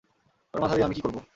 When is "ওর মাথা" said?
0.53-0.75